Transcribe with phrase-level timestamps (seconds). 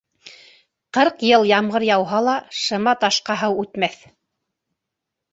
[0.97, 4.01] Ҡырҡ йыл ямғыр яуһа ла, шыма ташка һыу үтмәҫ.